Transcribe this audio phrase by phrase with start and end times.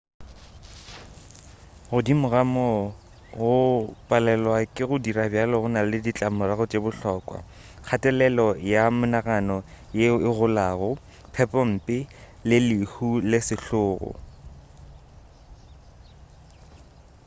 [1.91, 2.79] godimo ga moo
[3.37, 3.53] go
[4.07, 7.37] palelwa ke go dira bjalo go na le ditlamorago tše bohlokwa
[7.83, 9.57] kgatelelo ya monagano
[9.99, 10.89] yeo e golago
[11.33, 11.97] phepompe
[12.47, 14.11] le lehu le sehlogo